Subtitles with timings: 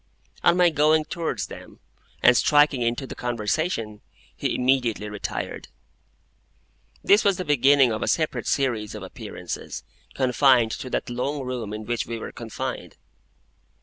[0.43, 1.79] On my going towards them,
[2.23, 4.01] and striking into the conversation,
[4.35, 5.67] he immediately retired.
[7.03, 9.83] This was the beginning of a separate series of appearances,
[10.15, 12.97] confined to that long room in which we were confined.